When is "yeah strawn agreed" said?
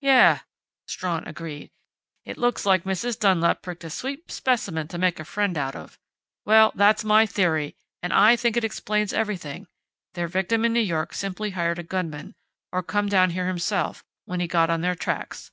0.00-1.72